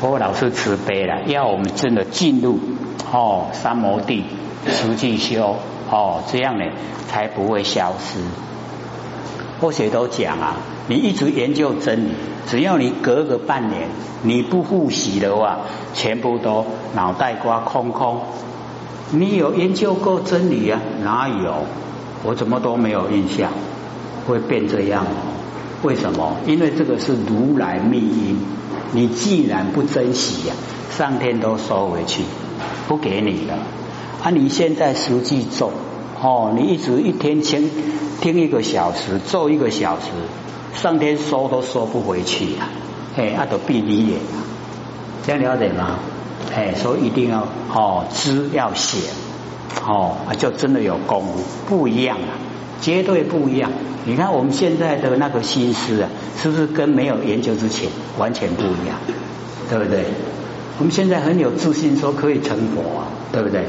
[0.00, 2.58] 佛老师慈悲了，要我们真的进入
[3.12, 4.24] 哦三摩地
[4.66, 5.56] 实际修
[5.90, 6.64] 哦，这样呢
[7.08, 8.20] 才不会消失。
[9.60, 10.54] 或谁都讲啊，
[10.86, 12.12] 你一直研究真理，
[12.46, 13.88] 只要你隔个半年
[14.22, 15.58] 你不复习的话，
[15.94, 18.20] 全部都脑袋瓜空空。
[19.10, 20.80] 你有研究过真理啊？
[21.02, 21.64] 哪有？
[22.24, 23.50] 我怎么都没有印象，
[24.28, 25.04] 会变这样？
[25.82, 26.36] 为什么？
[26.46, 28.40] 因为这个是如来密因，
[28.92, 30.54] 你既然不珍惜呀，
[30.96, 32.22] 上天都收回去，
[32.86, 33.58] 不给你了。
[34.22, 35.70] 啊，你现在实际做
[36.20, 37.70] 哦，你一直一天听
[38.20, 40.06] 听一个小时，做一个小时，
[40.74, 42.68] 上天收都收不回去呀。
[43.16, 44.18] 哎，阿都闭你眼，
[45.26, 45.98] 这样了解吗？
[46.54, 48.98] 哎，所以一定要哦，知要写
[49.86, 52.30] 哦，就真的有功夫，不一样啊，
[52.80, 53.70] 绝对不一样。
[54.04, 56.08] 你看我们现在的那个心思啊，
[56.40, 57.88] 是不是跟没有研究之前
[58.18, 58.96] 完全不一样？
[59.68, 60.04] 对不对？
[60.78, 63.64] 我们现在很有自信，说可以成佛啊，对不对？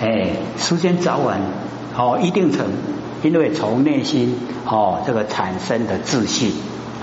[0.00, 1.40] 哎，时间早晚
[1.96, 2.66] 哦，一定成，
[3.22, 6.52] 因为从内心哦这个产生的自信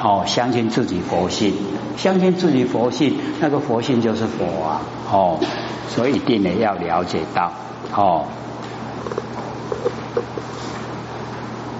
[0.01, 1.53] 哦，相信自己佛性。
[1.97, 4.81] 相信自己佛性，那个佛性就是佛啊！
[5.11, 5.37] 哦，
[5.89, 7.51] 所以一定呢要了解到
[7.93, 8.23] 哦，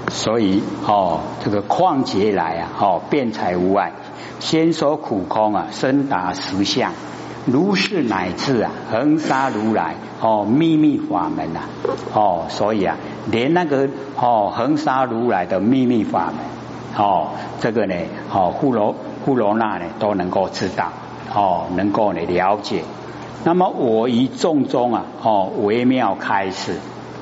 [0.10, 3.94] 所以哦，这个况劫来啊，哦，辩才无碍，
[4.40, 6.92] 先说苦空啊，深达实相，
[7.46, 11.62] 如是乃至啊，恒沙如来哦，秘密法门呐，
[12.14, 12.98] 哦，所以啊，
[13.30, 16.38] 连那个哦，恒沙如来的秘密法门
[16.98, 17.30] 哦，
[17.60, 17.96] 这个呢，
[18.34, 18.96] 哦，护罗。
[19.26, 20.92] 富罗那呢都能够知道
[21.36, 22.84] 哦，能够呢了解。
[23.44, 26.78] 那么我于众中啊哦微妙开始，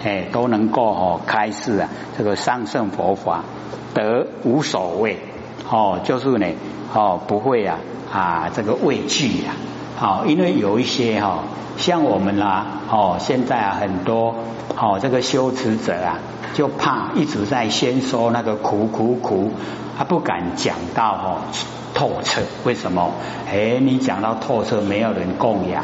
[0.07, 3.43] 哎都能够哦开示啊这个上圣佛法
[3.93, 5.17] 得无所谓
[5.69, 6.47] 哦，就是呢
[6.93, 7.79] 哦不会啊
[8.11, 9.51] 啊这个畏惧呀
[9.99, 11.43] 哦，因为有一些哈
[11.75, 14.35] 像我们啦哦现在啊很多
[14.77, 16.19] 哦这个修持者啊
[16.53, 19.51] 就怕一直在先说那个苦苦苦，
[19.97, 21.27] 他不敢讲到哦。
[21.93, 22.43] 透彻？
[22.63, 23.11] 为什么？
[23.51, 25.83] 哎，你讲到透彻，没有人供养。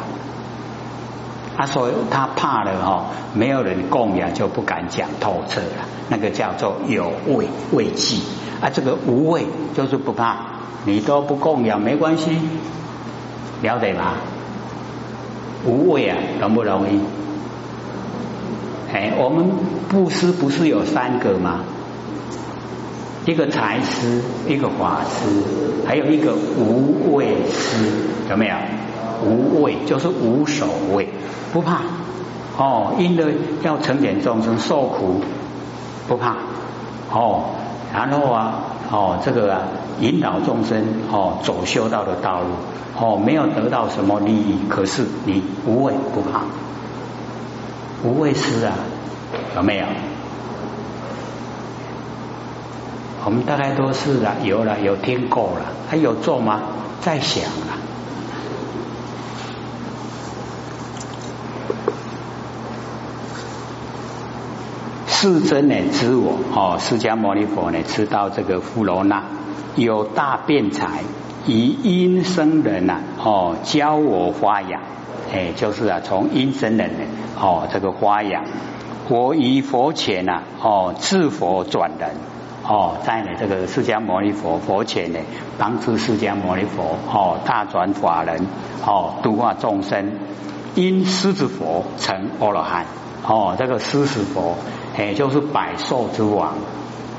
[1.55, 5.85] 他说他怕了哈，没有人供养就不敢讲透彻了。
[6.09, 8.21] 那个叫做有畏畏忌
[8.61, 10.35] 啊，这个无畏就是不怕，
[10.85, 12.37] 你都不供养没关系，
[13.61, 14.15] 了解吗？
[15.65, 16.99] 无畏啊，容不容易？
[18.93, 19.49] 哎，我们
[19.89, 21.61] 布施不是有三个吗？
[23.25, 25.43] 一个财师，一个法师，
[25.87, 27.91] 还有一个无畏师，
[28.29, 28.55] 有没有？
[29.23, 31.09] 无畏就是无所谓，
[31.51, 31.81] 不怕
[32.57, 35.21] 哦，因为要成点众生受苦，
[36.07, 36.35] 不怕
[37.11, 37.45] 哦。
[37.93, 38.53] 然后啊，
[38.91, 39.61] 哦，这个啊，
[39.99, 42.47] 引导众生哦走修道的道路
[42.99, 46.41] 哦，没有得到什么利益，可是你无畏不怕，
[48.03, 48.73] 无畏师啊，
[49.55, 49.85] 有没有？
[53.25, 56.59] 我们大概都是了，有了，有听够了，还有做吗？
[56.99, 57.79] 在想啊。
[65.23, 69.23] 世尊呢知我哦，释迦牟尼佛呢知道这个富罗那
[69.77, 70.99] 有大辩才，
[71.47, 74.81] 以阴生人呐哦教我发扬，
[75.33, 77.05] 哎，就是啊从阴生人呢
[77.39, 78.43] 哦这个发扬，
[79.07, 82.09] 我以佛前呐哦自佛转人。
[82.67, 85.19] 哦，在呢这个释迦牟尼佛佛前呢，
[85.57, 88.45] 帮助释迦牟尼佛哦大转法轮
[88.85, 90.11] 哦度化众生，
[90.75, 92.85] 因狮子佛成阿罗汉
[93.25, 94.57] 哦，这个狮子佛
[94.97, 96.53] 哎就是百兽之王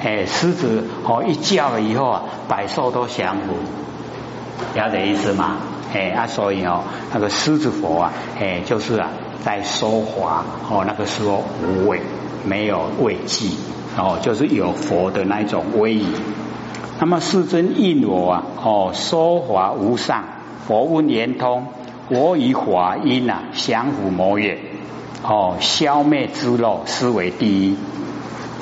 [0.03, 3.55] 哎，狮子哦一叫了以后啊，百兽都降服，
[4.75, 5.57] 了解意思吗？
[5.95, 6.83] 哎啊，所以哦
[7.13, 9.11] 那个狮子佛啊哎就是啊
[9.45, 12.01] 在说法哦那个时候无畏，
[12.45, 13.51] 没有畏惧。
[13.97, 16.09] 哦，就是有佛的那一种威仪。
[16.99, 20.25] 那么世尊应我啊，哦，说法无上，
[20.67, 21.69] 佛问圆通，
[22.09, 24.59] 我与华音啊，降伏魔业，
[25.27, 27.77] 哦，消灭之漏，思维第一。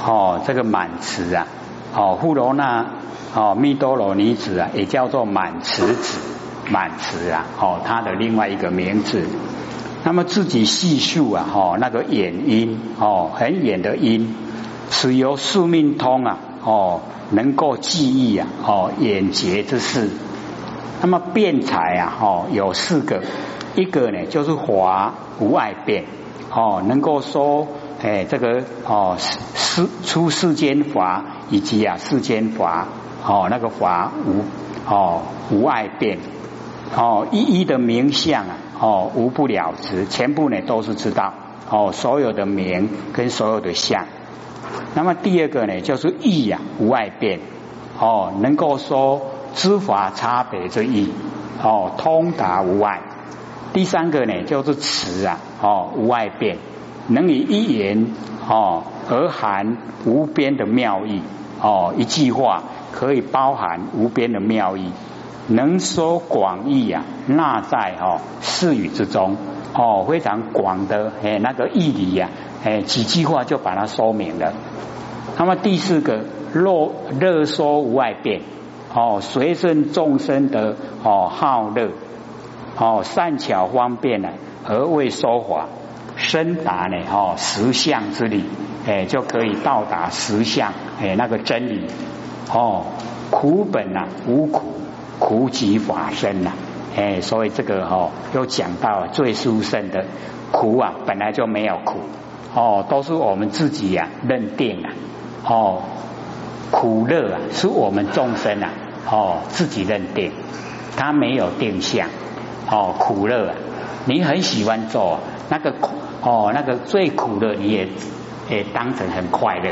[0.05, 1.47] 哦，这个满慈啊，
[1.94, 2.87] 哦，富罗那，
[3.35, 6.19] 哦，密多罗尼子啊，也叫做满慈子，
[6.70, 9.26] 满慈啊，哦，他的另外一个名字。
[10.05, 14.35] 那么自己细数啊，哦，那个眼音，哦，很远的音。
[14.88, 17.00] 此由宿命通啊，哦，
[17.31, 20.11] 能够记忆啊，哦，眼节之事。
[21.00, 23.23] 那么辩才啊，哦，有四个，
[23.75, 26.05] 一个呢就是华无碍辩，
[26.54, 27.66] 哦，能够说，
[28.02, 32.87] 哎，这个哦世出世间法以及啊世间法，
[33.26, 34.44] 哦，那个法无
[34.87, 36.19] 哦无碍辩。
[36.94, 41.32] 哦，一一的名相啊，哦，无不了之，全部呢都是知道
[41.70, 44.04] 哦，所有的名跟所有的相。
[44.94, 47.40] 那么第二个呢，就是义呀，无碍变
[47.99, 49.22] 哦，能够说
[49.54, 51.10] 知法差别之意
[51.62, 53.00] 哦，通达无碍。
[53.72, 56.59] 第三个呢，就是词啊，哦，无外变，
[57.06, 58.09] 能以一言
[58.49, 61.23] 哦而含无边的妙意
[61.61, 64.91] 哦，一句话可以包含无边的妙意。
[65.49, 69.37] 能说广义呀，纳在哦四语之中
[69.75, 72.29] 哦，非常广的哎那个义理呀，
[72.64, 74.53] 哎几句话就把它说明了。
[75.37, 78.43] 那么第四个，若热说无外变
[78.94, 81.91] 哦，随顺众生的哦好乐
[82.79, 84.29] 哦善巧方便呢，
[84.64, 85.67] 而为说法，
[86.17, 88.44] 深达呢哦实相之理，
[88.87, 91.87] 哎就可以到达实相哎那个真理
[92.53, 92.85] 哦
[93.31, 94.73] 苦本呐无苦。
[95.19, 96.50] 苦即法身呐，
[96.97, 100.05] 哎，所以这个哈又讲到最殊胜的
[100.50, 102.00] 苦啊，本来就没有苦
[102.55, 104.91] 哦，都是我们自己呀认定啊，
[105.47, 105.82] 哦，
[106.73, 108.70] 苦乐啊是我们众生啊
[109.09, 110.32] 哦自己认定，
[110.97, 112.09] 他没有定向
[112.69, 113.55] 哦苦乐啊，
[114.04, 115.90] 你很喜欢做那个苦
[116.22, 117.88] 哦那个最苦的你也
[118.50, 119.70] 也当成很快乐，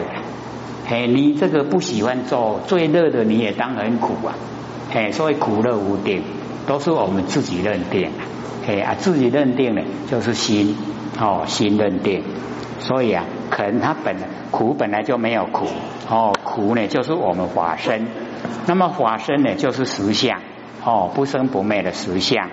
[0.86, 4.34] 嘿，你这个不喜欢做最乐的你也当很苦啊。
[4.92, 6.22] 嘿，所以苦乐无定，
[6.66, 8.10] 都是我们自己认定。
[8.66, 10.76] 嘿啊，自己认定的，就是心
[11.20, 12.22] 哦，心认定。
[12.78, 14.16] 所以啊，可能它本
[14.50, 15.66] 苦本来就没有苦
[16.08, 18.06] 哦，苦呢就是我们法身。
[18.66, 20.40] 那么法身呢，就是实相
[20.84, 22.48] 哦，不生不灭的实相。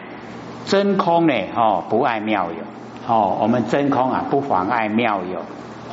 [0.67, 2.63] 真空呢哦，不爱妙有
[3.07, 5.39] 哦，我们真空啊，不妨碍妙有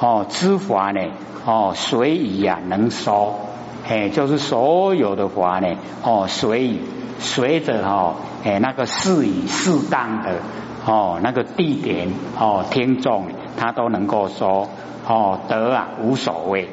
[0.00, 1.00] 哦，知法呢
[1.46, 3.34] 哦，随意啊能收。
[3.86, 6.78] 哎，就是所有的法呢，哦，随
[7.18, 10.36] 随着哈，哎，那个适宜适当的
[10.86, 13.26] 哦，那个地点哦，听众
[13.56, 14.68] 他都能够说
[15.06, 16.68] 哦，得啊无所谓。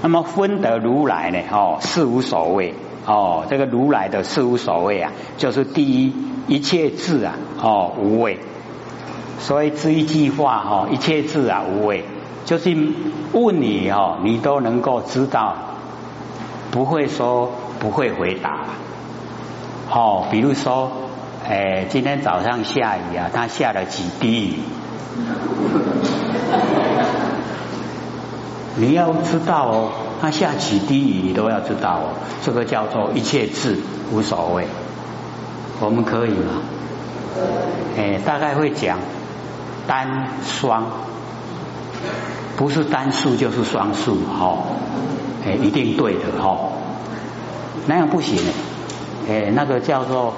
[0.00, 2.74] 那么分得如来呢，哦，是无所谓
[3.06, 6.14] 哦，这个如来的是无所谓啊，就是第一
[6.48, 8.38] 一切智啊，哦，无畏。
[9.40, 12.04] 所以这一句话哈，一切智啊，无畏。
[12.46, 12.76] 就是
[13.32, 15.56] 问你哦，你都能够知道，
[16.70, 18.60] 不会说不会回答。
[19.90, 20.90] 哦，比如说，
[21.48, 24.58] 哎，今天早上下雨啊，它下了几滴雨，
[28.76, 32.08] 你要知道哦，它下几滴雨你都要知道哦，
[32.42, 33.78] 这个叫做一切智
[34.12, 34.66] 无所谓，
[35.80, 36.62] 我们可以吗？
[37.96, 38.98] 哎，大概会讲
[39.86, 40.84] 单双。
[42.56, 44.58] 不是单数就是双数，哈，
[45.44, 46.68] 哎，一定对的，哈，
[47.86, 48.38] 那样不行，
[49.28, 50.34] 哎，那个叫做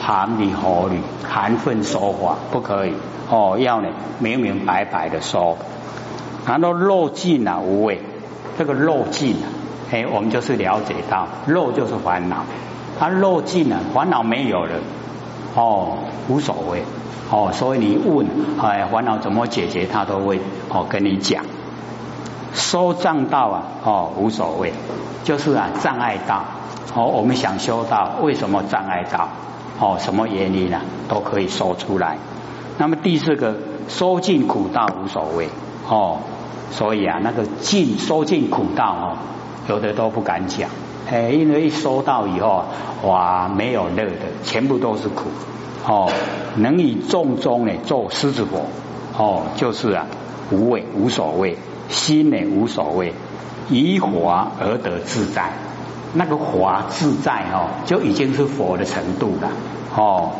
[0.00, 2.94] 含理合理，含混说法不可以，
[3.30, 3.88] 哦，要呢
[4.18, 5.56] 明明白白的说，
[6.46, 8.00] 然后漏尽了无畏，
[8.58, 9.46] 这个漏尽啊，
[9.90, 12.44] 哎，我们就是了解到漏就是烦恼，
[12.98, 14.78] 它漏尽了，烦恼没有了，
[15.54, 16.82] 哦，无所谓。
[17.30, 18.26] 哦，所以你问，
[18.60, 20.38] 哎，烦恼怎么解决，他都会
[20.68, 21.44] 哦跟你讲。
[22.52, 24.74] 收障道啊，哦无所谓，
[25.24, 26.44] 就是啊障碍道。
[26.94, 29.30] 哦，我们想修道，为什么障碍道？
[29.80, 30.82] 哦，什么原因呢？
[31.08, 32.18] 都可以说出来。
[32.76, 33.56] 那么第四个，
[33.88, 35.48] 收尽苦道无所谓。
[35.88, 36.18] 哦，
[36.70, 39.16] 所以啊，那个尽收尽苦道哦，
[39.68, 40.70] 有的都不敢讲。
[41.10, 42.64] 哎，因为一收到以后，
[43.04, 45.24] 哇，没有乐的，全部都是苦。
[45.86, 46.10] 哦，
[46.56, 48.66] 能以众中呢做狮子火，
[49.18, 50.06] 哦，就是啊
[50.50, 53.14] 无畏无所谓，心呢无所谓，
[53.68, 55.52] 以华而得自在，
[56.14, 59.50] 那个华自在哦，就已经是佛的程度了。
[59.96, 60.30] 哦，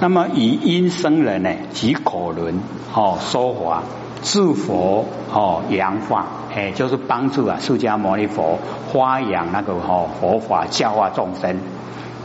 [0.00, 2.58] 那么以因生人呢即可轮
[2.94, 3.82] 哦说法
[4.22, 8.58] 自佛哦扬化，哎，就是帮助啊释迦牟尼佛
[8.92, 11.58] 发扬那个哦佛法教化众生。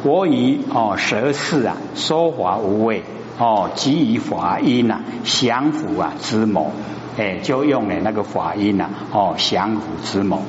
[0.04, 3.04] 我以哦舌事啊说法无畏
[3.40, 6.72] 哦，给予法音呐降伏啊之谋，
[7.18, 10.42] 哎，就用了那个法音呐哦降伏之谋。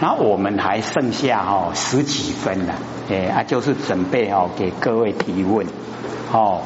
[0.00, 2.74] 那我们还剩下哦十几分了，
[3.10, 5.66] 哎啊，就是准备哦给各位提问
[6.32, 6.60] 哦。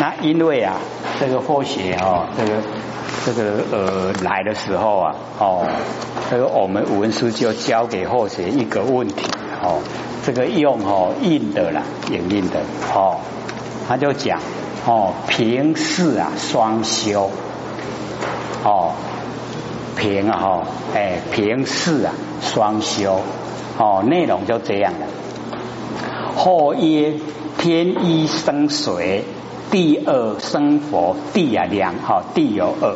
[0.00, 0.76] 那因为啊
[1.20, 2.62] 这个或许哦这个
[3.24, 5.66] 这个呃来的时候啊哦
[6.30, 9.30] 这个我们文师就交给或许一个问题
[9.62, 9.80] 哦。
[10.24, 12.60] 这个用哦印的啦，影印的
[12.94, 13.16] 哦，
[13.88, 14.38] 他就讲
[14.86, 17.28] 哦平视啊双修
[18.62, 18.92] 哦
[19.96, 20.62] 平啊哈
[20.94, 23.20] 哎平视啊双修
[23.78, 25.06] 哦内容就这样的，
[26.36, 27.14] 后曰
[27.58, 29.24] 天一生水，
[29.72, 31.16] 地二生佛。
[31.32, 32.94] 地啊两，哈地有二，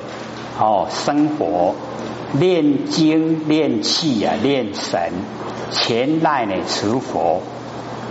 [0.61, 1.75] 哦生佛。
[2.39, 5.13] 炼精炼气啊，炼神，
[5.71, 7.41] 前赖呢持佛，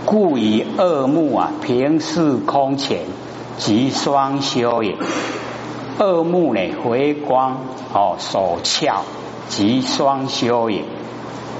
[0.04, 3.02] 故以二目啊平视空前，
[3.58, 4.96] 即双修也。
[5.98, 7.58] 二目呢回光
[7.92, 9.02] 哦，手翘，
[9.48, 10.82] 即双修也。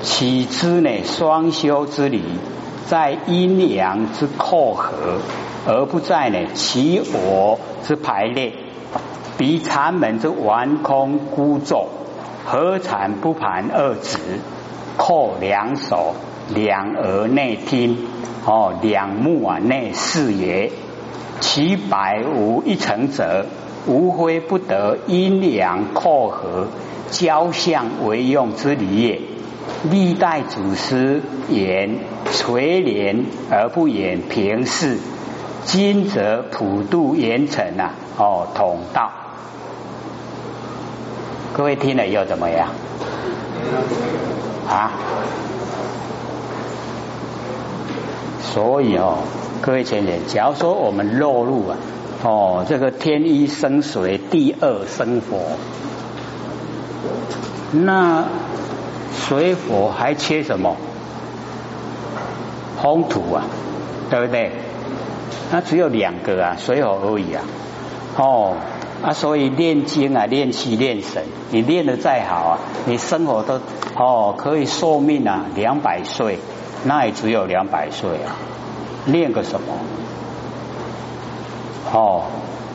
[0.03, 2.23] 岂知呢双修之理，
[2.87, 4.93] 在阴阳之扣合，
[5.67, 8.53] 而不在呢其我之排列，
[9.37, 11.89] 比禅门之顽空孤坐。
[12.45, 14.19] 何产不盘二指，
[14.97, 16.15] 扣两手，
[16.55, 17.99] 两耳内听，
[18.45, 20.71] 哦，两目啊内视也。
[21.41, 23.47] 其百无一成者，
[23.87, 26.69] 无非不得阴阳扣合，
[27.11, 29.21] 交相为用之理也。
[29.91, 31.21] 历代祖师
[31.51, 31.99] 言
[32.31, 34.99] 垂帘而不言平视，
[35.67, 39.11] 今则普渡严惩啊，哦，统道。
[41.53, 42.69] 各位听了又怎么样？
[44.69, 44.93] 啊？
[48.41, 49.19] 所以哦，
[49.61, 51.77] 各位前人，假如说我们落入啊，
[52.23, 55.57] 哦，这个天一生水，地二生火，
[57.73, 58.25] 那
[59.13, 60.77] 水火还缺什么？
[62.81, 63.43] 风土啊，
[64.09, 64.53] 对不对？
[65.51, 67.43] 那只有两个啊，水火而已啊，
[68.17, 68.55] 哦。
[69.05, 73.61] 啊，所以练精啊，练气，练神，你练的再好啊，你生活都
[73.95, 76.39] 哦可以寿命啊两百岁，
[76.85, 78.35] 那也只有两百岁啊，
[79.05, 79.67] 练个什么？
[81.93, 82.23] 哦，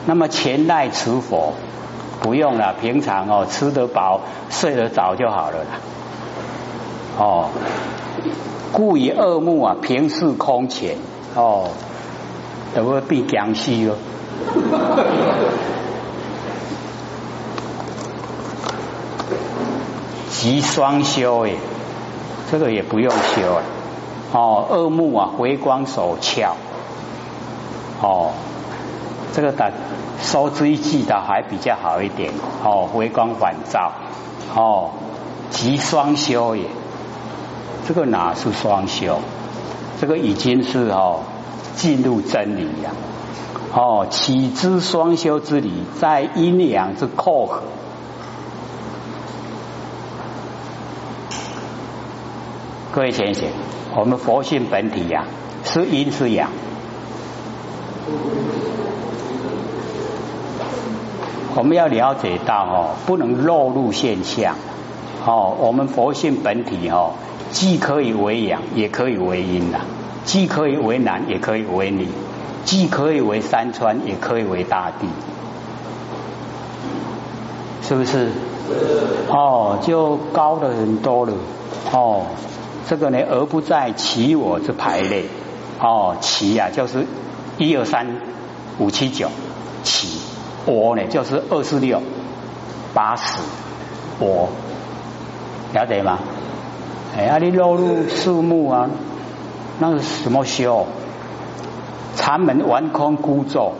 [0.06, 1.54] 那么前代持佛
[2.20, 5.80] 不用了，平常哦吃得饱，睡得早就好了啦。
[7.18, 7.48] 哦，
[8.72, 10.96] 故以恶目啊平视空前，
[11.34, 11.68] 哦，
[12.74, 13.96] 都会变僵尸哦。
[20.30, 21.56] 即双修诶，
[22.50, 23.62] 这个也不用修啊。
[24.32, 26.52] 哦，二目啊，回光手窍。
[28.00, 28.32] 哦，
[29.32, 29.70] 这个打
[30.20, 32.32] 收之一记的还比较好一点。
[32.64, 33.92] 哦，回光返照。
[34.56, 34.90] 哦，
[35.50, 36.64] 即双修也，
[37.86, 39.20] 这个哪是双修？
[40.00, 41.20] 这个已经是哦
[41.76, 42.90] 进入真理呀。
[43.74, 47.62] 哦，岂知双修之理，在阴阳之扣合。
[52.92, 53.48] 各位先生，
[53.96, 55.24] 我们佛性本体呀，
[55.64, 56.50] 是阴是阳？
[61.54, 64.56] 我们要了解到哦，不能落入现象
[65.24, 65.56] 哦。
[65.58, 67.14] 我们佛性本体哦，
[67.50, 69.78] 既可以为阳，也可以为阴的；
[70.24, 72.06] 既可以为男，也可以为女；
[72.64, 75.06] 既可以为山川，也可以为大地，
[77.82, 78.30] 是不是？
[79.28, 81.32] 哦，就高的很多了
[81.92, 82.26] 哦。
[82.88, 85.24] 这个呢，而不在其我之排列
[85.80, 87.06] 哦，其啊就是
[87.58, 88.06] 一二三
[88.78, 89.28] 五七九，
[89.82, 90.20] 其
[90.66, 92.00] 我呢就是二四六
[92.94, 93.40] 八十，
[94.20, 94.48] 我
[95.72, 96.18] 了解吗？
[97.16, 98.88] 哎，啊，你落入树木啊，
[99.82, 100.86] 那是什么修？
[102.14, 103.72] 禅门完空孤坐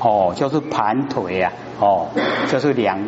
[0.00, 2.08] 哦，就是盘腿啊，哦，
[2.50, 2.98] 就是两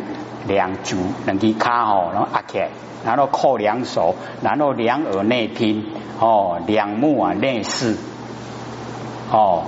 [0.47, 2.69] 两足两只卡哦，然后压起来。
[3.05, 5.87] 然后扣两手，然后两耳内听，
[6.21, 7.97] 哦，两目啊内视，
[9.29, 9.63] 哦，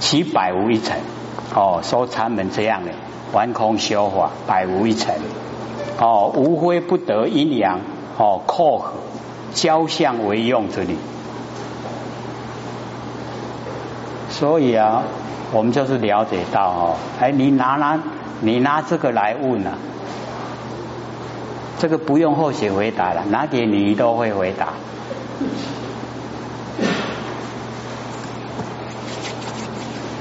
[0.00, 0.96] 其百无一成，
[1.54, 2.92] 哦，说禅门这样的
[3.34, 5.14] 玩空修法，百无一成，
[6.00, 7.80] 哦，无非不得阴阳，
[8.16, 8.92] 哦，扣合
[9.52, 10.96] 交相为用之理。
[14.42, 15.04] 所以啊，
[15.52, 17.96] 我们就是了解到哦，哎，你拿拿
[18.40, 19.70] 你拿这个来问啊。
[21.78, 24.70] 这个不用后写回答了，拿给你都会回答。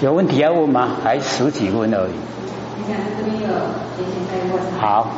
[0.02, 0.90] 有问题要问吗？
[1.04, 2.12] 还十几问而已。
[2.78, 3.48] 你看这边有
[3.98, 4.62] 先生在问。
[4.80, 5.10] 好。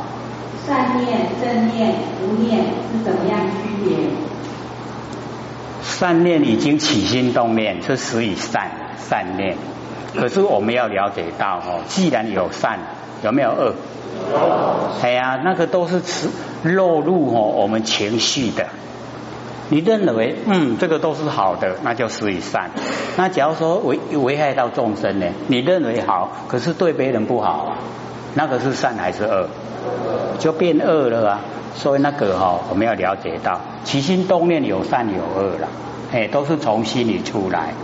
[0.66, 1.92] 善念、正念、
[2.22, 3.98] 无念是怎么样区别？
[5.82, 9.56] 善念已经起心动念，是属于善善念。
[10.16, 12.78] 可是我们要了解到哦，既然有善，
[13.22, 13.74] 有没有恶？
[15.02, 16.28] 哎呀，那个都是吃
[16.62, 18.66] 落入哦我们情绪的。
[19.70, 22.70] 你认为嗯这个都是好的，那就属于善。
[23.16, 25.26] 那假如说危危害到众生呢？
[25.48, 27.76] 你认为好，可是对别人不好，
[28.34, 29.48] 那个是善还是恶？
[30.38, 31.40] 就变恶了啊！
[31.74, 35.68] 所以那个哈我们要了解到起心动念有善有恶了。
[36.12, 37.74] 哎，都是从心里出来。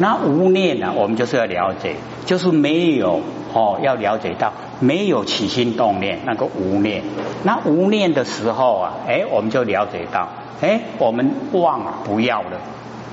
[0.00, 3.20] 那无念呢，我们就是要了解，就是没有
[3.52, 7.02] 哦，要了解到没有起心动念那个无念。
[7.42, 10.28] 那无念的时候啊，哎，我们就了解到，
[10.60, 12.60] 哎，我们忘不要了，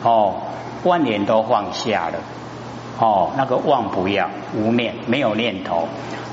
[0.03, 0.35] 哦，
[0.83, 2.19] 万念都放下了，
[2.99, 5.87] 哦，那个忘不要无念，没有念头，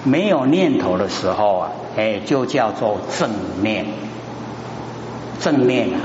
[0.04, 3.30] 没有念头的时候啊，哎，就叫做正
[3.62, 3.86] 念，
[5.40, 6.00] 正念啊，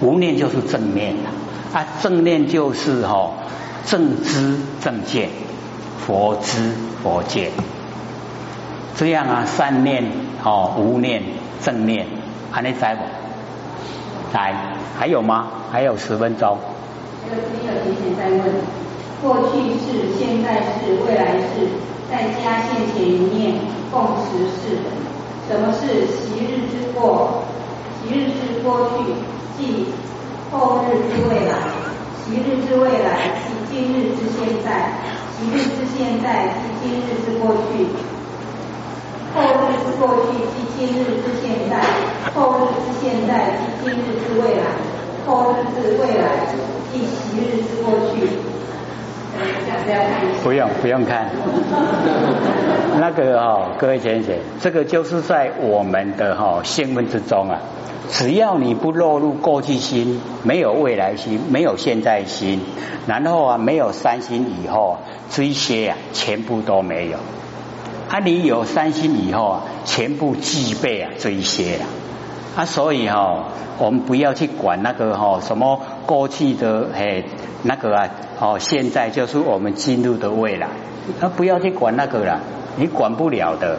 [0.00, 1.26] 无念就是正念啊，
[1.74, 3.32] 啊，正念就是哦。
[3.86, 5.28] 正知正见，
[5.98, 6.72] 佛知
[7.02, 7.50] 佛见，
[8.96, 10.04] 这样啊，善念
[10.44, 11.22] 哦，无念
[11.62, 12.06] 正念，
[12.50, 13.02] 还能在不？
[14.32, 14.54] 来，
[14.98, 15.46] 还有吗？
[15.70, 16.56] 还有十分钟。
[17.28, 18.42] 这个第一个提前在问：
[19.20, 21.68] 过去是、现在是、未来是，
[22.10, 23.54] 在家现前一念，
[23.90, 24.78] 共识式。
[25.48, 27.42] 什么是昔日之过？
[28.00, 29.12] 昔日之过去，
[29.58, 29.86] 即
[30.50, 31.52] 后日之未来。
[32.24, 33.34] 昔日之未来，
[33.68, 34.66] 即今日之现在；
[35.36, 37.86] 昔日之现在，即今日之过去；
[39.34, 41.72] 后日之过去，即今日之现在；
[42.34, 44.62] 后日之现在，即今日之未来；
[45.26, 46.24] 后日之未来，
[46.92, 48.28] 即昔日之过去。
[50.44, 51.26] 不用不用看，
[53.00, 57.58] 那个哦，各位先生，这个就是在我们的哈新闻之中啊。
[58.12, 62.60] 只要你不落入过去心，没有未来心，没有现在心，
[63.06, 64.98] 然后啊没有三心以后，
[65.30, 67.16] 这些啊全部都没有。
[68.10, 71.88] 啊，你有三心以后啊，全部具备啊这一些啊。
[72.56, 73.46] 啊，所以哈，
[73.78, 77.24] 我们不要去管那个哈什么过去的嘿
[77.62, 80.66] 那个啊哦，现在就是我们进入的未来，
[81.18, 82.40] 啊不要去管那个了，
[82.76, 83.78] 你管不了的。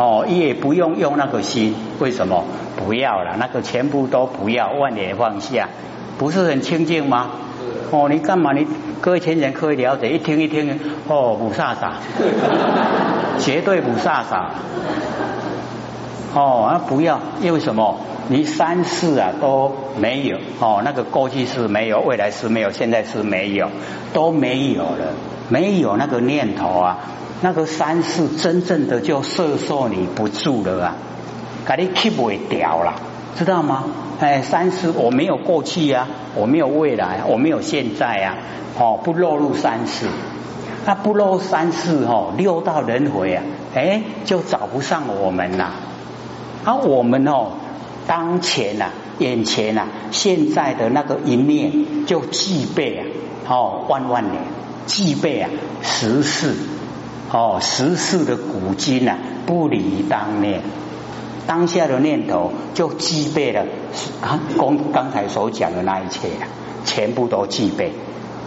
[0.00, 3.36] 哦，也不用用那个心，为什么不要了？
[3.38, 5.68] 那个全部都不要，万年放下，
[6.16, 7.32] 不是很清净吗？
[7.90, 8.54] 哦，你干嘛？
[8.54, 8.66] 你
[9.02, 11.90] 各位前人可以了解，一听一听，哦，不飒飒，
[13.44, 14.46] 绝对不飒飒。
[16.34, 17.98] 哦，啊，不要，因为什么？
[18.28, 23.68] 你三世啊都没有，哦，那个过去是没有，未来是没有，现在是没有，
[24.14, 25.12] 都没有了，
[25.50, 26.96] 没有那个念头啊。
[27.42, 30.94] 那个三世真正的就摄受你不住了啊，
[31.66, 32.94] 给你 keep 不掉了，
[33.38, 33.84] 知道吗？
[34.20, 38.36] 哎，三世我没有过去呀，我没有未来，我没有现在呀，
[38.78, 40.06] 哦，不落入三世，
[40.84, 43.42] 那不落三世哦，六道轮回啊，
[43.74, 45.70] 哎，就找不上我们呐。
[46.66, 47.52] 而我们哦，
[48.06, 53.04] 当前呐，眼前呐，现在的那个一念就具备啊，
[53.48, 54.42] 哦，万万年
[54.86, 55.48] 具备啊，
[55.80, 56.54] 十世。
[57.32, 59.16] 哦，十世的古今呐，
[59.46, 60.62] 不离当念，
[61.46, 63.64] 当下的念头就具备了
[64.58, 66.48] 刚刚才所讲的那一切啊，
[66.84, 67.92] 全部都具备。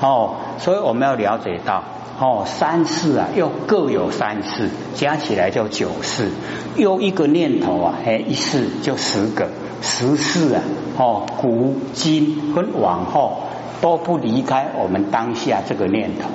[0.01, 1.81] 哦，所以我们要了解到，
[2.19, 6.29] 哦，三世啊，又各有三世，加起来就九世，
[6.75, 9.47] 又一个念头啊，哎，一世就十个，
[9.81, 10.61] 十世啊，
[10.97, 13.43] 哦，古今跟往后
[13.79, 16.27] 都不离开我们当下这个念头。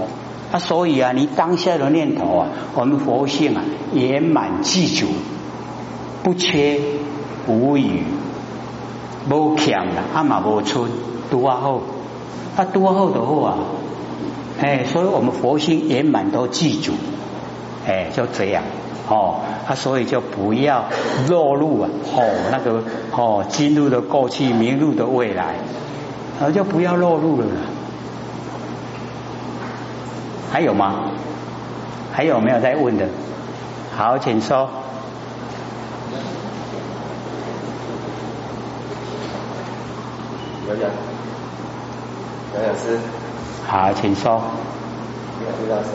[0.50, 5.06] 啊，所以啊，你当下的念头啊，我们佛性啊圆满具足，
[6.22, 6.80] 不缺
[7.46, 8.02] 无余，
[9.30, 10.90] 无强啊阿玛无春
[11.30, 11.80] 多好，
[12.56, 13.58] 啊多好的好啊，
[14.60, 16.92] 哎，所以我们佛性圆满都具足，
[17.86, 18.62] 哎，就这样
[19.06, 20.86] 哦，啊，所以就不要
[21.28, 22.82] 落入啊，哦，那个
[23.14, 25.56] 哦，今日的过去，明日的未来，
[26.40, 27.46] 啊，就不要落入了。
[30.50, 31.10] 还有吗？
[32.12, 33.06] 还有没有在问的？
[33.96, 34.68] 好，请说。
[40.68, 40.90] 有讲，
[42.54, 42.98] 有讲师。
[43.66, 44.42] 好，请说。
[45.40, 45.90] 有讲师。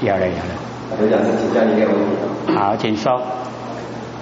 [0.00, 0.52] 有了，有了。
[1.00, 2.54] 有讲师，请教你一个问题。
[2.54, 3.20] 好，请说。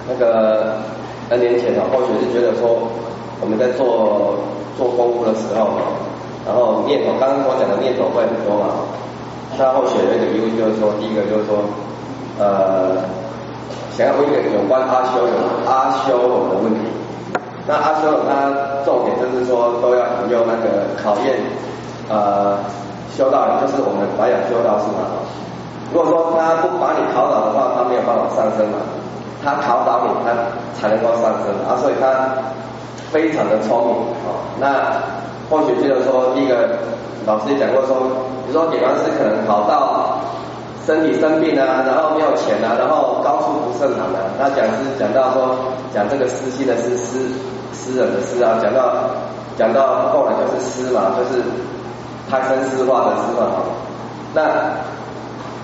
[0.09, 0.81] 那个
[1.29, 2.89] N 年前呢，或许是觉得说。
[3.39, 4.33] 我们在做
[4.77, 5.77] 做功夫的时候，
[6.45, 8.81] 然后念头，刚刚我讲的念头会很多嘛。
[9.57, 11.61] 他后学的一个疑问就是说，第一个就是说，
[12.37, 12.97] 呃，
[13.93, 15.33] 想要问一个有关阿修罗
[15.65, 16.81] 阿修罗的问题。
[17.65, 18.53] 那阿修罗他
[18.85, 21.37] 重点就是说，都要用那个考验
[22.09, 22.57] 呃
[23.15, 25.09] 修道人，就是我们白养修道士嘛。
[25.93, 28.77] 如果说他不把你考倒的话，他没有办法上升嘛。
[29.43, 30.33] 他考倒你，他
[30.77, 32.33] 才能够上升啊，所以他。
[33.11, 33.95] 非常的聪明
[34.27, 34.35] 啊！
[34.59, 34.67] 那
[35.49, 36.77] 或许就是说，第一个
[37.25, 37.95] 老师也讲过说，
[38.45, 40.19] 比如说点完师可能考到
[40.85, 44.27] 身体生病啊，然后没有钱啊，然后高处不胜寒啊。
[44.37, 45.55] 那讲是讲到说
[45.93, 47.31] 讲这个私心的是诗
[47.73, 49.07] 诗人的诗啊，讲到
[49.57, 51.41] 讲到后来就是诗嘛，就是
[52.29, 53.63] 贪生诗化的诗嘛。
[54.33, 54.43] 那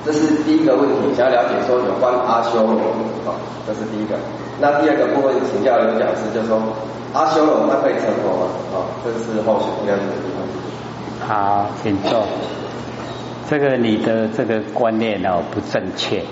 [0.06, 2.80] 这是第一个问题，想要了解说有关阿修罗
[3.28, 3.36] 啊，
[3.68, 4.16] 这是第一个。
[4.60, 6.62] 那第二个部分请教刘讲师，就说
[7.14, 8.48] 阿修罗他可以成佛吗？
[8.74, 11.28] 啊，这是后续了解的地方。
[11.28, 12.24] 好，请坐。
[13.50, 16.24] 这个你的这个观念哦不正确，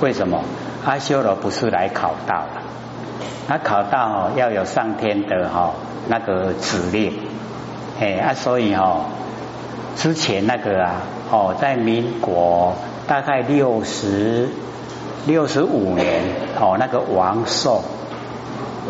[0.00, 0.40] 为什么？
[0.84, 2.62] 阿修罗不是来考道的，
[3.48, 5.72] 他考道哦要有上天的哈
[6.08, 7.12] 那个指令，
[8.00, 9.06] 哎啊所以哦
[9.96, 12.74] 之前那个啊哦在民国
[13.06, 14.48] 大概六十
[15.26, 16.22] 六十五年
[16.58, 17.82] 哦那个王寿，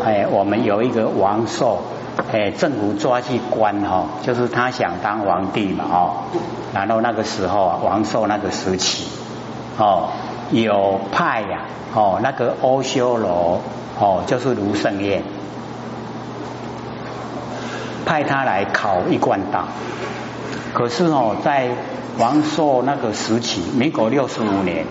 [0.05, 1.81] 哎我们有一个王寿。
[2.31, 6.13] 哎，政府抓去关哈，就是他想当皇帝嘛哦，
[6.73, 9.07] 然后那个时候啊，王寿那个时期
[9.77, 10.09] 哦，
[10.49, 13.61] 有派呀哦，那个欧修罗
[13.99, 15.21] 哦，就是卢胜彦，
[18.03, 19.65] 派他来考一贯道，
[20.73, 21.69] 可是哦，在
[22.17, 24.87] 王寿那个时期，民国六十五年，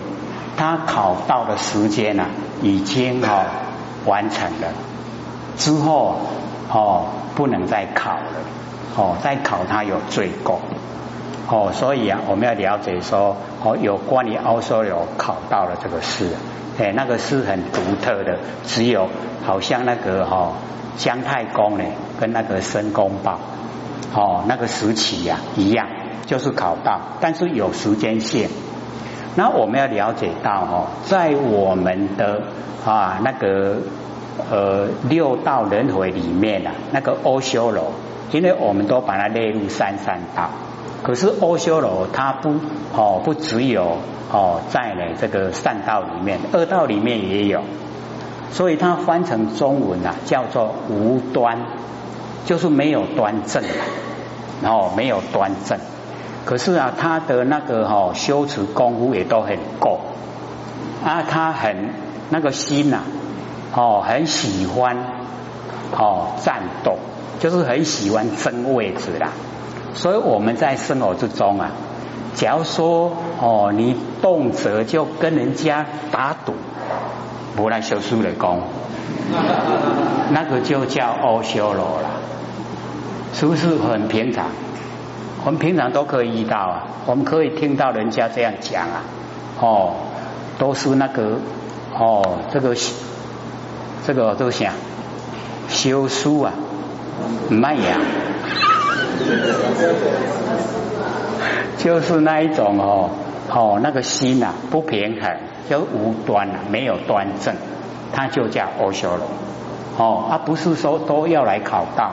[0.57, 2.25] 他考到的时间呢，
[2.61, 3.45] 已经哦
[4.05, 4.67] 完成了，
[5.55, 6.17] 之后。
[6.69, 8.25] 哦，不能再考了，
[8.97, 10.59] 哦，再考他有罪过，
[11.47, 16.35] 哦，所以啊，我们要了解说，哦，有关于奥修罗考到了这个事，
[16.77, 19.07] 哎，那个是很独特的，只有
[19.45, 20.51] 好像那个哈
[20.97, 21.85] 姜太公呢，
[22.19, 23.39] 跟那个申公豹，
[24.13, 25.87] 哦，那个时期呀一样，
[26.25, 28.49] 就是考到，但是有时间线。
[29.37, 32.41] 那我们要了解到哈，在我们的
[32.85, 33.77] 啊那个。
[34.51, 37.91] 呃，六道轮回里面啊，那个欧修罗，
[38.31, 40.51] 因为我们都把它列入三三道，
[41.01, 42.51] 可是欧修罗它不
[42.95, 43.97] 哦，不只有
[44.31, 47.61] 哦在呢这个善道里面，恶道里面也有，
[48.51, 51.57] 所以它翻成中文啊叫做无端，
[52.45, 53.63] 就是没有端正，
[54.61, 55.79] 然后没有端正，
[56.47, 59.99] 可是啊，他的那个哈修持功夫也都很够，
[61.03, 61.89] 啊，他很
[62.29, 63.01] 那个心呐。
[63.75, 64.95] 哦，很喜欢
[65.91, 66.95] 哦战斗，
[67.41, 69.31] 就是很喜欢争位置啦。
[69.93, 71.71] 所以我们在生活之中啊，
[72.33, 76.53] 假如说哦你动辄就跟人家打赌，
[77.57, 78.61] 不来修书的功，
[80.31, 82.09] 那个就叫欧修罗了，
[83.33, 84.45] 是不是很平常？
[85.47, 88.99] 我们平常都可以遇到啊，我们可以听到人家这样讲啊，
[89.61, 89.93] 哦，
[90.59, 91.39] 都是那个
[91.97, 92.75] 哦这个。
[94.05, 94.73] 这个都想
[95.67, 96.53] 修书啊，
[97.49, 97.97] 卖呀，
[101.77, 103.09] 就是那一种哦
[103.49, 105.37] 哦，那个心呐不平衡，
[105.69, 107.55] 就无端啊，没有端正，
[108.13, 109.27] 他就叫欧修罗
[109.97, 112.11] 哦，而不是说都要来考道，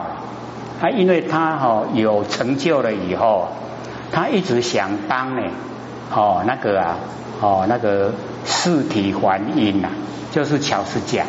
[0.85, 3.47] 他因为他哦有成就了以后，
[4.11, 5.41] 他一直想当呢
[6.11, 6.97] 哦那个啊
[7.41, 9.89] 哦那个四体还阴呐，
[10.31, 11.25] 就是乔斯讲。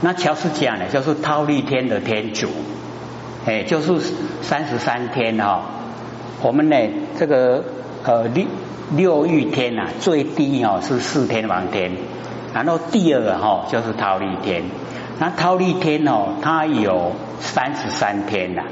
[0.00, 2.48] 那乔斯甲呢，就是忉利天的天主，
[3.46, 4.00] 哎，就是
[4.42, 5.62] 三十三天哈。
[6.42, 6.76] 我们呢，
[7.16, 7.62] 这个
[8.02, 8.46] 呃六
[8.96, 11.92] 六欲天呐，最低哦是四天王天，
[12.52, 14.64] 然后第二个哈就是忉利天。
[15.20, 18.62] 那忉利天哦，它有三十三天呐，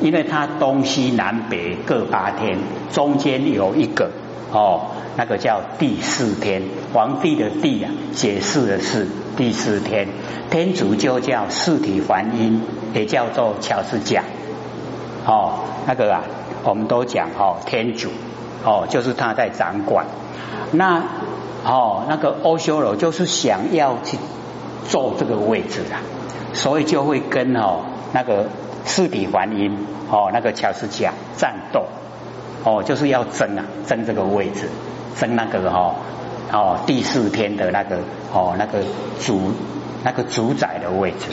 [0.00, 2.58] 因为它东西南北各八天，
[2.92, 4.10] 中间有一个
[4.52, 6.62] 哦，那个叫第四天，
[6.92, 9.06] 皇帝的帝啊，解释的是。
[9.36, 10.08] 第四天，
[10.48, 12.62] 天主就叫四体还阴，
[12.94, 14.22] 也叫做乔斯甲。
[15.26, 16.22] 哦，那个啊，
[16.64, 18.08] 我们都讲哦，天主
[18.64, 20.06] 哦，就是他在掌管。
[20.72, 21.02] 那
[21.66, 24.16] 哦，那个欧修罗就是想要去
[24.88, 26.00] 坐这个位置啊，
[26.56, 28.46] 所以就会跟哦那个
[28.84, 29.70] 四体还阴
[30.10, 31.84] 哦那个乔斯甲战斗。
[32.64, 34.68] 哦，就是要争啊，争这个位置，
[35.20, 35.94] 争那个哈。
[36.52, 37.98] 哦，第四天的那个
[38.32, 38.80] 哦，那个
[39.20, 39.52] 主
[40.02, 41.26] 那个主宰的位置，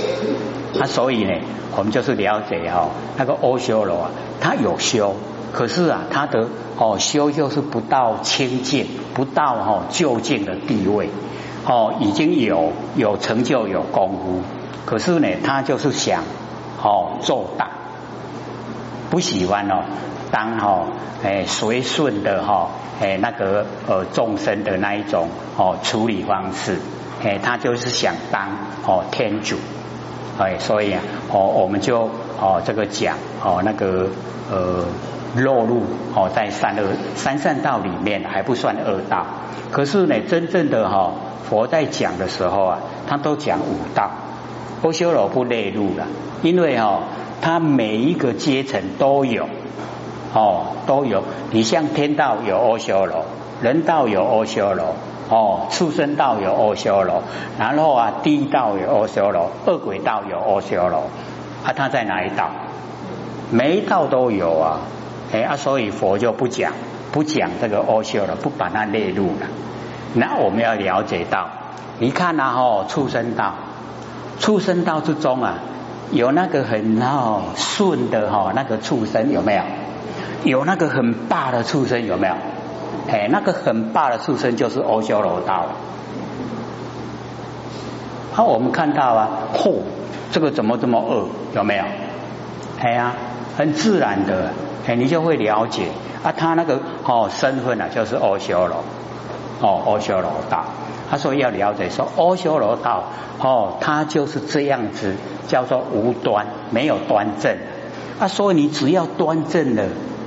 [0.73, 1.31] 那所以呢，
[1.75, 5.15] 我们就是了解哈，那个欧修罗啊，他有修，
[5.51, 11.09] 可是啊，他的哦修就是不到清净，不到哈就近的地位，
[11.67, 14.41] 哦已经有有成就有功夫，
[14.85, 16.23] 可是呢，他就是想
[16.81, 17.69] 哦做大，
[19.09, 19.83] 不喜欢哦
[20.31, 20.85] 当哈
[21.23, 22.69] 哎随顺的哈。
[23.01, 26.77] 哎，那个呃众生的那一种哦处理方式，
[27.23, 28.49] 哎，他就是想当
[28.85, 29.57] 哦天主。
[30.37, 32.09] 哎，所以啊，哦，我们就
[32.39, 34.09] 哦这个讲哦那个
[34.49, 34.85] 呃
[35.35, 35.81] 落入
[36.15, 39.25] 哦在三恶三善道里面还不算恶道，
[39.71, 41.11] 可是呢，真正的哈
[41.49, 44.11] 佛在讲的时候啊，他都讲五道，
[44.83, 46.05] 阿修罗不列入了，
[46.43, 46.99] 因为哦
[47.41, 49.47] 他每一个阶层都有
[50.33, 53.25] 哦都有，你像天道有阿修罗，
[53.61, 54.93] 人道有阿修罗。
[55.29, 57.23] 哦，畜生道有阿修罗，
[57.57, 61.09] 然后啊，地道有阿修罗，恶鬼道有阿修罗，
[61.65, 62.49] 啊，他在哪一道？
[63.49, 64.79] 每一道都有啊，
[65.31, 66.73] 哎啊，所以佛就不讲，
[67.13, 69.47] 不讲这个阿修罗，不把它列入了。
[70.13, 71.47] 那我们要了解到，
[71.99, 73.53] 你看啊，哦，畜生道，
[74.39, 75.55] 畜生道之中啊，
[76.11, 79.63] 有那个很哦顺的哈，那个畜生有没有？
[80.43, 82.33] 有那个很霸的畜生有没有？
[83.09, 85.65] 哎，那个很霸的畜生就是阿修罗道。
[88.33, 89.75] 好，我们看到啊，嚯，
[90.31, 91.27] 这个怎么这么恶？
[91.55, 91.83] 有没有？
[92.79, 93.13] 哎呀，
[93.57, 94.51] 很自然的，
[94.87, 95.87] 哎，你就会了解
[96.23, 98.83] 啊，他那个哦身份啊，就是阿修罗，
[99.61, 100.65] 哦，阿修罗道。
[101.13, 103.03] 他说要了解说，阿修罗道
[103.37, 105.13] 哦，他就是这样子，
[105.47, 107.55] 叫做无端，没有端正。
[108.19, 109.83] 啊，所以你只要端正了，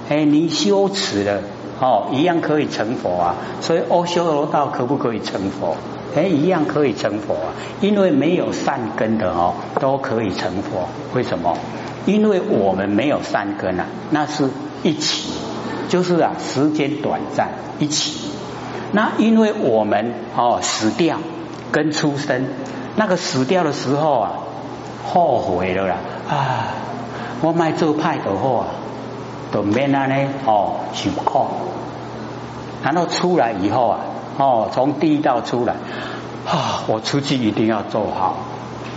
[0.08, 1.40] 哎，你修持了。
[1.80, 3.34] 哦，一样可以成佛啊！
[3.60, 5.76] 所以阿修罗道可不可以成佛？
[6.14, 7.50] 哎，一样可以成佛啊！
[7.80, 10.88] 因为没有善根的哦，都可以成佛。
[11.14, 11.58] 为什么？
[12.06, 14.48] 因为我们没有善根啊，那是
[14.84, 15.32] 一起，
[15.88, 17.48] 就是啊，时间短暂
[17.80, 18.30] 一起。
[18.96, 21.18] 那因为我们哦死掉
[21.70, 22.46] 跟出生，
[22.96, 24.30] 那个死掉的时候啊，
[25.04, 25.96] 后悔了啦
[26.30, 26.72] 啊！
[27.42, 28.64] 我卖做派的货。
[29.52, 31.46] 都免安呢哦，受苦，
[32.82, 34.00] 然后出来以后啊，
[34.38, 35.74] 哦，从地道出来
[36.46, 38.38] 啊，我出去一定要做好，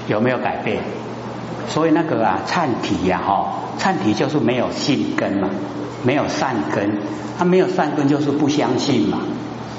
[0.07, 0.81] 有没有改变？
[1.67, 3.45] 所以那个啊，忏体呀，哈，
[3.77, 5.49] 忏体就是没有信根嘛，
[6.03, 6.99] 没有善根，
[7.37, 9.19] 他没有善根就是不相信嘛，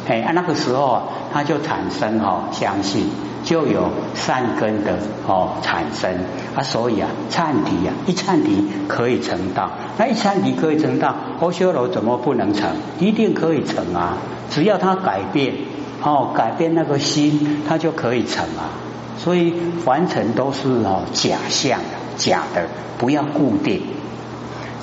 [0.09, 3.09] 哎，那个时候啊，他就产生哈相信。
[3.43, 6.13] 就有善根的哦产生
[6.55, 12.69] 啊，所以啊忏体啊一忏体可以成道，那一忏体可以成道，阿修罗怎么不能成？
[12.99, 14.19] 一定可以成啊！
[14.51, 15.55] 只要他改变
[16.03, 18.77] 哦，改变那个心，他就可以成啊。
[19.17, 19.55] 所以
[19.87, 21.81] 凡尘都是哦假象，
[22.19, 22.67] 假的，
[22.99, 23.81] 不要固定，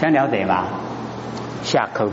[0.02, 0.66] 这样了解吧？
[1.62, 2.10] 下课。